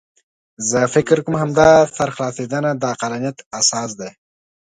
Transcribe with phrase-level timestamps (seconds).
[0.69, 4.11] زه فکر کوم همدا سرخلاصېدنه د عقلانیت اساس دی.